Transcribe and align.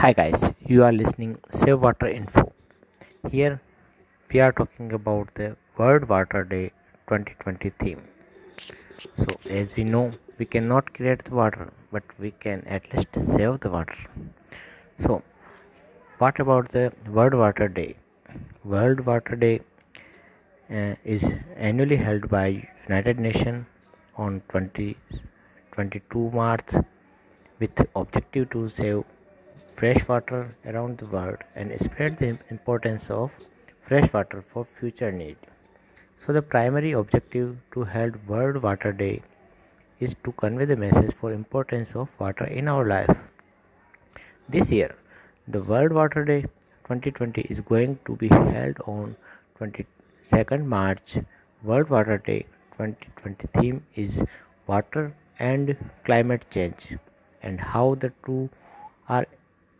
Hi 0.00 0.12
guys, 0.12 0.52
you 0.64 0.84
are 0.84 0.92
listening 0.92 1.30
Save 1.50 1.80
Water 1.80 2.06
Info. 2.06 2.52
Here 3.32 3.60
we 4.32 4.38
are 4.38 4.52
talking 4.52 4.92
about 4.92 5.34
the 5.34 5.56
World 5.76 6.08
Water 6.08 6.44
Day 6.44 6.70
2020 7.08 7.70
theme. 7.80 8.04
So 9.16 9.26
as 9.50 9.74
we 9.74 9.82
know, 9.82 10.12
we 10.38 10.46
cannot 10.46 10.94
create 10.94 11.24
the 11.24 11.34
water, 11.34 11.72
but 11.90 12.04
we 12.16 12.30
can 12.30 12.62
at 12.68 12.86
least 12.94 13.12
save 13.12 13.58
the 13.58 13.70
water. 13.70 13.98
So 15.00 15.20
what 16.18 16.38
about 16.38 16.68
the 16.68 16.92
World 17.10 17.34
Water 17.34 17.66
Day? 17.66 17.96
World 18.62 19.00
Water 19.00 19.34
Day 19.34 19.62
uh, 20.70 20.94
is 21.04 21.26
annually 21.56 21.96
held 21.96 22.28
by 22.28 22.46
United 22.86 23.18
Nations 23.18 23.66
on 24.16 24.42
20, 24.50 24.96
22 25.72 26.30
March 26.30 26.82
with 27.58 27.86
objective 27.96 28.50
to 28.50 28.68
save 28.68 29.02
fresh 29.78 30.08
water 30.08 30.56
around 30.66 30.98
the 30.98 31.06
world 31.06 31.42
and 31.54 31.72
spread 31.80 32.16
the 32.18 32.36
importance 32.50 33.10
of 33.16 33.30
fresh 33.86 34.12
water 34.12 34.42
for 34.52 34.66
future 34.78 35.12
need. 35.12 35.36
So 36.16 36.32
the 36.32 36.42
primary 36.42 36.90
objective 37.00 37.58
to 37.74 37.84
hold 37.84 38.16
World 38.26 38.60
Water 38.60 38.92
Day 38.92 39.22
is 40.00 40.16
to 40.24 40.32
convey 40.32 40.64
the 40.64 40.76
message 40.76 41.14
for 41.14 41.32
importance 41.32 41.94
of 41.94 42.08
water 42.18 42.44
in 42.46 42.66
our 42.66 42.84
life. 42.84 43.16
This 44.48 44.72
year, 44.72 44.96
the 45.46 45.62
World 45.62 45.92
Water 45.92 46.24
Day 46.24 46.40
2020 46.88 47.42
is 47.42 47.60
going 47.60 48.00
to 48.04 48.16
be 48.16 48.26
held 48.26 48.78
on 48.84 49.16
22nd 49.60 50.64
March. 50.64 51.18
World 51.62 51.88
Water 51.88 52.18
Day 52.18 52.46
2020 52.72 53.46
theme 53.54 53.82
is 53.94 54.24
water 54.66 55.14
and 55.38 55.76
climate 56.04 56.46
change 56.50 56.96
and 57.44 57.60
how 57.60 57.94
the 57.94 58.12
two 58.26 58.50
are 59.08 59.26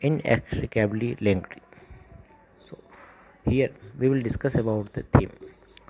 inextricably 0.00 1.16
linked. 1.20 1.54
So 2.64 2.78
here 3.48 3.70
we 3.98 4.08
will 4.08 4.22
discuss 4.22 4.54
about 4.54 4.92
the 4.92 5.02
theme. 5.02 5.32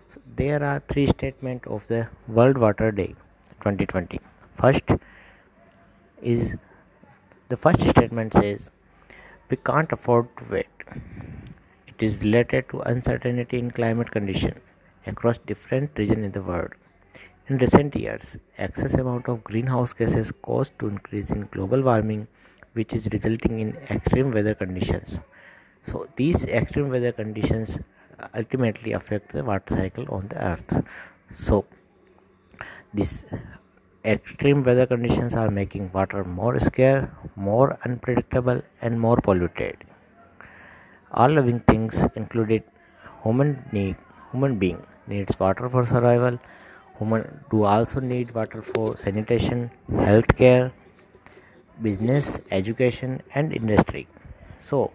So 0.08 0.20
there 0.36 0.62
are 0.62 0.82
three 0.88 1.06
statements 1.06 1.66
of 1.66 1.86
the 1.86 2.08
world 2.26 2.58
water 2.58 2.90
day 2.90 3.14
2020 3.60 4.20
first 4.60 4.90
is 6.22 6.56
the 7.48 7.56
first 7.56 7.80
statement 7.88 8.32
says 8.32 8.70
we 9.50 9.56
can't 9.56 9.92
afford 9.92 10.28
to 10.38 10.44
wait. 10.50 10.66
It 11.86 12.02
is 12.06 12.18
related 12.18 12.68
to 12.70 12.80
uncertainty 12.80 13.58
in 13.58 13.70
climate 13.70 14.10
condition 14.10 14.60
across 15.06 15.38
different 15.38 15.90
regions 15.96 16.24
in 16.24 16.32
the 16.32 16.42
world. 16.42 16.72
In 17.48 17.58
recent 17.58 17.94
years 17.96 18.36
excess 18.58 18.94
amount 18.94 19.28
of 19.28 19.44
greenhouse 19.44 19.92
gases 19.92 20.32
caused 20.42 20.78
to 20.78 20.88
increase 20.88 21.30
in 21.30 21.48
global 21.50 21.82
warming 21.82 22.26
which 22.72 22.92
is 22.92 23.08
resulting 23.12 23.60
in 23.60 23.76
extreme 23.90 24.30
weather 24.30 24.54
conditions. 24.54 25.18
So 25.84 26.08
these 26.16 26.44
extreme 26.44 26.90
weather 26.90 27.12
conditions 27.12 27.78
ultimately 28.34 28.92
affect 28.92 29.32
the 29.32 29.44
water 29.44 29.74
cycle 29.74 30.06
on 30.08 30.28
the 30.28 30.42
earth. 30.42 30.84
So 31.34 31.66
these 32.92 33.24
extreme 34.04 34.64
weather 34.64 34.86
conditions 34.86 35.34
are 35.34 35.50
making 35.50 35.90
water 35.92 36.24
more 36.24 36.58
scarce, 36.58 37.08
more 37.36 37.78
unpredictable 37.84 38.62
and 38.80 39.00
more 39.00 39.16
polluted. 39.16 39.76
All 41.12 41.28
living 41.28 41.60
things 41.60 42.06
included 42.14 42.62
human 43.22 43.64
need 43.72 43.96
human 44.32 44.58
being 44.58 44.82
needs 45.06 45.38
water 45.40 45.68
for 45.68 45.84
survival 45.84 46.38
human 46.98 47.22
do 47.50 47.64
also 47.64 48.00
need 48.00 48.34
water 48.34 48.60
for 48.62 48.96
sanitation 48.96 49.70
healthcare 49.90 50.70
business 51.82 52.38
education 52.50 53.22
and 53.34 53.52
industry. 53.52 54.06
So 54.58 54.92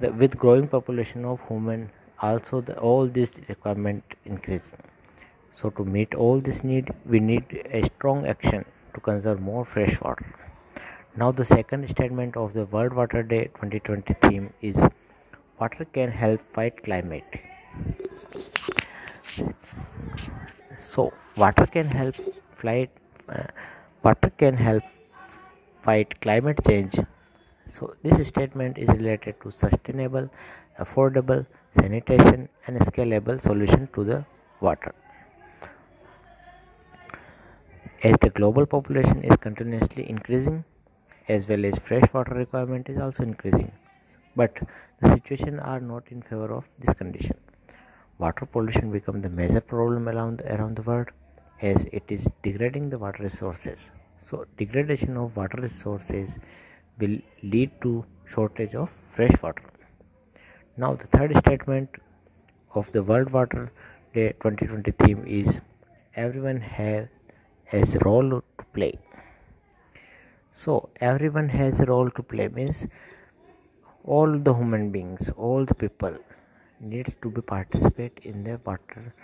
the, 0.00 0.12
with 0.12 0.38
growing 0.38 0.68
population 0.68 1.24
of 1.24 1.40
human 1.48 1.90
also 2.20 2.60
the, 2.60 2.78
all 2.78 3.06
this 3.06 3.32
requirement 3.48 4.04
increasing 4.24 4.78
so 5.54 5.70
to 5.70 5.84
meet 5.84 6.14
all 6.14 6.40
this 6.40 6.62
need 6.64 6.92
we 7.04 7.20
need 7.20 7.44
a 7.70 7.84
strong 7.86 8.26
action 8.26 8.64
to 8.94 9.00
conserve 9.00 9.40
more 9.40 9.64
fresh 9.64 10.00
water. 10.00 10.26
Now 11.16 11.30
the 11.30 11.44
second 11.44 11.88
statement 11.88 12.36
of 12.36 12.52
the 12.52 12.64
world 12.66 12.94
water 12.94 13.22
day 13.22 13.44
2020 13.60 14.14
theme 14.22 14.52
is 14.60 14.84
water 15.60 15.84
can 15.84 16.10
help 16.10 16.40
fight 16.54 16.82
climate. 16.82 17.24
So 20.78 21.12
water 21.36 21.66
can 21.66 21.86
help 21.86 22.16
fight 22.56 22.90
uh, 23.28 23.44
water 24.02 24.30
can 24.30 24.56
help 24.56 24.82
fight 25.82 26.20
climate 26.20 26.60
change. 26.66 26.96
So, 27.66 27.94
this 28.02 28.26
statement 28.28 28.78
is 28.78 28.88
related 28.88 29.36
to 29.42 29.50
sustainable, 29.50 30.28
affordable, 30.78 31.46
sanitation, 31.70 32.48
and 32.66 32.78
scalable 32.80 33.40
solution 33.40 33.88
to 33.94 34.04
the 34.04 34.24
water. 34.60 34.94
As 38.02 38.16
the 38.20 38.30
global 38.30 38.66
population 38.66 39.22
is 39.22 39.36
continuously 39.36 40.08
increasing, 40.08 40.64
as 41.28 41.48
well 41.48 41.64
as 41.64 41.78
fresh 41.78 42.12
water 42.12 42.34
requirement 42.34 42.88
is 42.88 42.98
also 42.98 43.22
increasing, 43.22 43.72
but 44.34 44.58
the 45.00 45.14
situation 45.14 45.60
are 45.60 45.80
not 45.80 46.04
in 46.10 46.20
favor 46.22 46.52
of 46.52 46.68
this 46.78 46.94
condition. 46.94 47.36
Water 48.18 48.46
pollution 48.46 48.90
become 48.90 49.20
the 49.22 49.30
major 49.30 49.60
problem 49.60 50.08
around 50.08 50.42
around 50.42 50.76
the 50.76 50.82
world, 50.82 51.08
as 51.60 51.86
it 51.92 52.04
is 52.08 52.28
degrading 52.42 52.90
the 52.90 52.98
water 52.98 53.22
resources 53.22 53.90
so 54.28 54.44
degradation 54.56 55.16
of 55.16 55.36
water 55.36 55.58
resources 55.60 56.38
will 56.98 57.18
lead 57.42 57.70
to 57.82 58.04
shortage 58.24 58.74
of 58.74 58.90
fresh 59.10 59.36
water. 59.42 59.64
Now 60.76 60.94
the 60.94 61.06
third 61.06 61.36
statement 61.38 61.90
of 62.74 62.90
the 62.92 63.02
world 63.02 63.30
water 63.30 63.72
day 64.14 64.28
2020 64.42 64.92
theme 65.02 65.24
is 65.26 65.60
everyone 66.14 66.60
has 66.60 67.08
has 67.64 67.94
a 67.94 67.98
role 68.00 68.30
to 68.30 68.64
play. 68.74 68.98
So 70.52 70.90
everyone 71.00 71.48
has 71.48 71.80
a 71.80 71.86
role 71.86 72.10
to 72.10 72.22
play 72.22 72.48
means 72.48 72.86
all 74.04 74.38
the 74.46 74.54
human 74.54 74.90
beings 74.90 75.30
all 75.36 75.64
the 75.64 75.74
people 75.82 76.14
needs 76.80 77.16
to 77.22 77.30
be 77.30 77.40
participate 77.40 78.18
in 78.30 78.42
the 78.42 78.60
water 78.66 79.14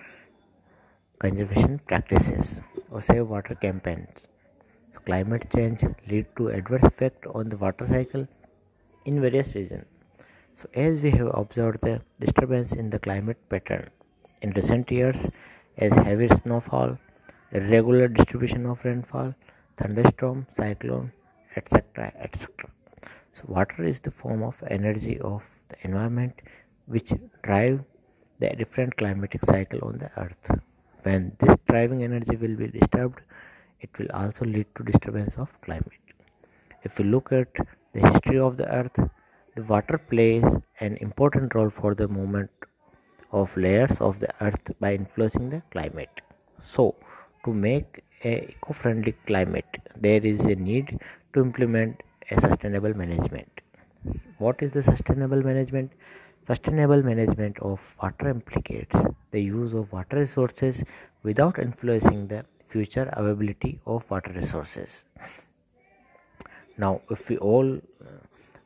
conservation 1.18 1.80
practices 1.86 2.60
or 2.90 3.02
save 3.02 3.26
water 3.26 3.56
campaigns 3.56 4.28
climate 5.04 5.46
change 5.54 5.84
lead 6.08 6.26
to 6.36 6.48
adverse 6.48 6.84
effect 6.84 7.26
on 7.26 7.48
the 7.48 7.56
water 7.56 7.86
cycle 7.86 8.26
in 9.04 9.20
various 9.20 9.54
regions. 9.54 9.86
So 10.54 10.68
as 10.74 11.00
we 11.00 11.10
have 11.12 11.30
observed 11.34 11.80
the 11.82 12.00
disturbance 12.20 12.72
in 12.72 12.90
the 12.90 12.98
climate 12.98 13.38
pattern 13.48 13.90
in 14.42 14.50
recent 14.50 14.90
years 14.90 15.26
as 15.76 15.92
heavy 15.92 16.28
snowfall, 16.28 16.98
irregular 17.52 18.08
distribution 18.08 18.66
of 18.66 18.84
rainfall, 18.84 19.34
thunderstorm, 19.76 20.46
cyclone, 20.52 21.12
etc. 21.56 22.12
etc. 22.18 22.70
So 23.32 23.44
water 23.46 23.84
is 23.84 24.00
the 24.00 24.10
form 24.10 24.42
of 24.42 24.56
energy 24.66 25.18
of 25.20 25.42
the 25.68 25.76
environment 25.82 26.34
which 26.86 27.12
drive 27.42 27.84
the 28.40 28.50
different 28.50 28.96
climatic 28.96 29.44
cycle 29.44 29.80
on 29.82 29.98
the 29.98 30.10
earth. 30.20 30.60
When 31.02 31.36
this 31.38 31.56
driving 31.68 32.02
energy 32.02 32.36
will 32.36 32.56
be 32.56 32.66
disturbed, 32.66 33.20
it 33.80 33.98
will 33.98 34.10
also 34.12 34.44
lead 34.44 34.66
to 34.76 34.82
disturbance 34.82 35.36
of 35.36 35.48
climate. 35.62 36.04
If 36.82 36.98
we 36.98 37.04
look 37.04 37.32
at 37.32 37.52
the 37.92 38.00
history 38.08 38.38
of 38.38 38.56
the 38.56 38.68
earth 38.72 38.98
the 39.56 39.62
water 39.62 39.98
plays 39.98 40.44
an 40.80 40.96
important 40.98 41.54
role 41.54 41.70
for 41.70 41.94
the 41.94 42.06
movement 42.06 42.50
of 43.32 43.56
layers 43.56 44.00
of 44.00 44.18
the 44.20 44.28
earth 44.40 44.70
by 44.80 44.94
influencing 44.94 45.50
the 45.50 45.62
climate. 45.70 46.20
So 46.60 46.94
to 47.44 47.52
make 47.52 48.02
a 48.24 48.50
eco-friendly 48.50 49.14
climate 49.26 49.80
there 49.96 50.24
is 50.24 50.44
a 50.44 50.54
need 50.54 50.98
to 51.32 51.40
implement 51.40 52.02
a 52.30 52.40
sustainable 52.40 52.94
management. 52.94 53.50
What 54.38 54.62
is 54.62 54.70
the 54.70 54.82
sustainable 54.82 55.42
management? 55.42 55.92
Sustainable 56.46 57.02
management 57.02 57.58
of 57.58 57.80
water 58.02 58.28
implicates 58.28 58.96
the 59.32 59.42
use 59.42 59.72
of 59.74 59.92
water 59.92 60.18
resources 60.18 60.84
without 61.22 61.58
influencing 61.58 62.28
the 62.28 62.44
future 62.68 63.08
availability 63.12 63.80
of 63.86 64.10
water 64.10 64.32
resources. 64.32 65.04
Now 66.76 67.00
if 67.10 67.28
we 67.28 67.36
all 67.38 67.76
uh, 67.76 68.18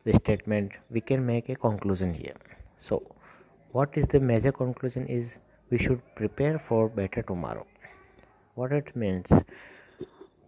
the 0.05 0.15
statement 0.15 0.73
we 0.91 1.01
can 1.01 1.25
make 1.25 1.49
a 1.49 1.55
conclusion 1.55 2.13
here. 2.15 2.37
So 2.81 3.03
what 3.73 3.91
is 3.95 4.07
the 4.09 4.21
major 4.21 4.53
conclusion 4.53 5.07
is 5.07 5.39
we 5.71 5.79
should 5.79 6.03
prepare 6.15 6.59
for 6.59 6.89
better 6.89 7.23
tomorrow. 7.23 7.67
What 8.55 8.73
it 8.73 8.95
means 8.95 9.33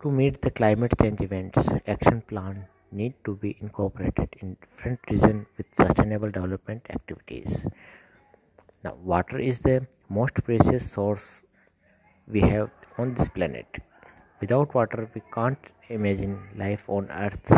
to 0.02 0.10
meet 0.10 0.42
the 0.42 0.50
climate 0.50 0.94
change 1.00 1.20
events 1.22 1.68
action 1.86 2.20
plan 2.22 2.66
need 2.92 3.14
to 3.24 3.34
be 3.34 3.56
incorporated 3.60 4.28
in 4.40 4.56
different 4.60 5.00
region 5.10 5.46
with 5.56 5.66
sustainable 5.74 6.30
development 6.30 6.82
activities. 6.90 7.66
Now 8.84 8.94
water 9.02 9.38
is 9.38 9.60
the 9.60 9.86
most 10.08 10.34
precious 10.44 10.90
source 10.90 11.42
we 12.26 12.40
have 12.40 12.70
on 12.98 13.14
this 13.14 13.28
planet. 13.28 13.66
Without 14.40 14.74
water 14.74 15.08
we 15.14 15.22
can't 15.34 15.58
imagine 15.88 16.38
life 16.56 16.84
on 16.88 17.10
earth. 17.10 17.52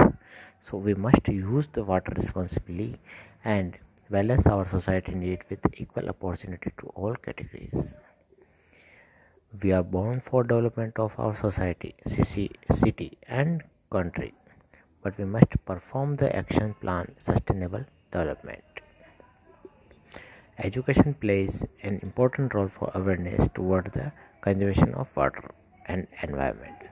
So 0.60 0.78
we 0.78 0.94
must 0.94 1.28
use 1.28 1.68
the 1.68 1.84
water 1.84 2.12
responsibly 2.16 2.98
and 3.44 3.76
balance 4.10 4.46
our 4.46 4.66
society 4.66 5.14
need 5.14 5.40
with 5.50 5.60
equal 5.74 6.08
opportunity 6.08 6.72
to 6.80 6.86
all 6.88 7.14
categories. 7.14 7.96
We 9.62 9.72
are 9.72 9.82
born 9.82 10.20
for 10.20 10.42
development 10.42 10.98
of 10.98 11.18
our 11.18 11.34
society 11.34 11.94
city 12.06 13.18
and 13.26 13.62
country 13.90 14.34
but 15.02 15.16
we 15.18 15.24
must 15.24 15.52
perform 15.64 16.16
the 16.16 16.28
action 16.34 16.74
plan 16.80 17.14
sustainable 17.18 17.84
development 18.10 18.75
education 20.58 21.14
plays 21.14 21.64
an 21.82 21.98
important 22.02 22.54
role 22.54 22.68
for 22.68 22.90
awareness 22.94 23.48
toward 23.54 23.92
the 23.92 24.12
conservation 24.40 24.94
of 24.94 25.08
water 25.16 25.50
and 25.86 26.06
environment 26.22 26.88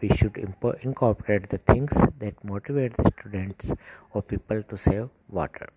we 0.00 0.08
should 0.08 0.36
incorporate 0.82 1.48
the 1.48 1.58
things 1.58 1.94
that 2.18 2.44
motivate 2.44 2.96
the 2.96 3.10
students 3.18 3.72
or 4.12 4.22
people 4.22 4.62
to 4.62 4.76
save 4.76 5.08
water 5.28 5.68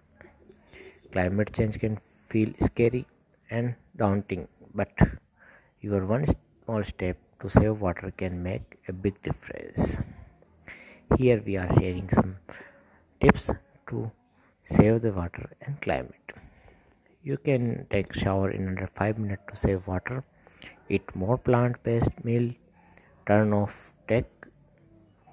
climate 1.12 1.54
change 1.54 1.80
can 1.80 2.00
feel 2.30 2.52
scary 2.70 3.06
and 3.50 3.76
daunting 3.96 4.48
but 4.74 5.08
your 5.82 6.06
one 6.06 6.26
small 6.28 6.84
step 6.84 7.18
to 7.42 7.50
save 7.50 7.82
water 7.82 8.12
can 8.18 8.42
make 8.42 8.78
a 8.88 8.94
big 8.94 9.22
difference. 9.22 9.98
Here 11.18 11.42
we 11.46 11.58
are 11.58 11.72
sharing 11.74 12.10
some 12.10 12.38
tips 13.22 13.52
to 13.90 14.12
save 14.66 15.02
the 15.02 15.12
water 15.12 15.50
and 15.62 15.80
climate. 15.82 16.27
You 17.28 17.36
can 17.36 17.88
take 17.90 18.14
shower 18.14 18.50
in 18.52 18.70
under 18.70 18.88
5 18.96 19.18
minutes 19.20 19.42
to 19.50 19.56
save 19.62 19.86
water, 19.86 20.24
eat 20.88 21.14
more 21.14 21.38
plant-based 21.38 22.24
meal, 22.24 22.54
turn 23.26 23.52
off 23.52 23.92
tech 24.08 24.28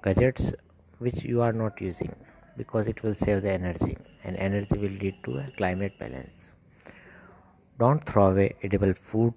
gadgets 0.03 0.51
which 0.97 1.23
you 1.23 1.41
are 1.41 1.53
not 1.53 1.79
using 1.79 2.13
because 2.57 2.87
it 2.87 3.01
will 3.01 3.15
save 3.15 3.43
the 3.43 3.51
energy 3.51 3.95
and 4.25 4.35
energy 4.35 4.77
will 4.77 4.97
lead 5.03 5.15
to 5.23 5.37
a 5.37 5.45
climate 5.55 5.97
balance. 5.97 6.53
Don't 7.79 8.03
throw 8.03 8.25
away 8.31 8.55
edible 8.61 8.93
food 8.93 9.33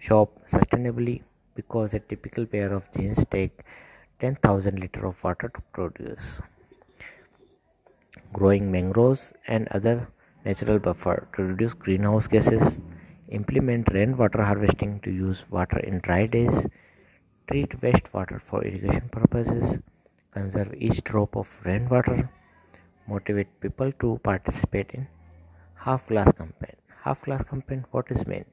shop 0.00 0.32
sustainably 0.50 1.22
because 1.54 1.94
a 1.94 2.00
typical 2.00 2.44
pair 2.44 2.72
of 2.72 2.90
jeans 2.96 3.24
take 3.36 3.62
10,000 4.18 4.80
liter 4.80 5.06
of 5.06 5.22
water 5.22 5.52
to 5.54 5.62
produce. 5.72 6.40
Growing 8.32 8.72
mangroves 8.72 9.32
and 9.46 9.68
other 9.68 10.08
natural 10.44 10.78
buffer 10.78 11.28
to 11.36 11.42
reduce 11.42 11.74
greenhouse 11.74 12.26
gases. 12.26 12.80
Implement 13.28 13.92
rainwater 13.92 14.42
harvesting 14.42 15.00
to 15.00 15.10
use 15.10 15.44
water 15.50 15.78
in 15.78 15.98
dry 16.00 16.26
days. 16.26 16.66
Treat 17.50 17.70
wastewater 17.80 18.40
for 18.40 18.64
irrigation 18.64 19.08
purposes. 19.10 19.78
Conserve 20.30 20.74
each 20.78 21.02
drop 21.04 21.36
of 21.36 21.58
rainwater. 21.64 22.30
Motivate 23.08 23.60
people 23.60 23.92
to 23.92 24.20
participate 24.22 24.90
in 24.92 25.06
half 25.74 26.06
glass 26.06 26.32
campaign. 26.32 26.76
Half 27.02 27.22
glass 27.22 27.42
campaign, 27.44 27.84
what 27.90 28.10
is 28.10 28.26
mean? 28.26 28.44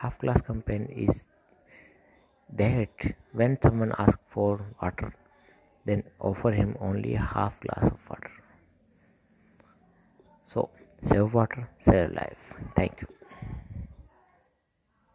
half 0.00 0.18
glass 0.18 0.40
campaign 0.40 0.84
is 1.06 1.24
that 2.60 3.14
when 3.32 3.58
someone 3.62 3.92
asks 3.98 4.22
for 4.34 4.52
water 4.82 5.10
then 5.84 6.02
offer 6.18 6.52
him 6.52 6.70
only 6.80 7.14
a 7.14 7.26
half 7.32 7.58
glass 7.60 7.86
of 7.88 7.98
water 8.08 8.19
save 11.02 11.32
water 11.34 11.68
save 11.78 12.12
life. 12.12 12.38
Thank 12.76 13.00
you 13.02 13.19